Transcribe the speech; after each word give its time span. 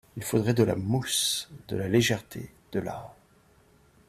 Il 0.17 0.23
faudrait, 0.23 0.55
de 0.55 0.63
la 0.63 0.75
mousse… 0.75 1.51
de 1.67 1.75
la 1.77 1.87
légèreté… 1.87 2.49
de 2.71 2.79
la… 2.79 3.15